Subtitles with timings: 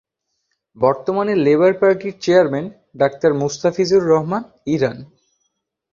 [0.77, 2.65] বর্তমানে লেবার পার্টির chairman
[2.97, 4.43] doctor Mostafizur Rahman
[4.65, 4.97] Iran.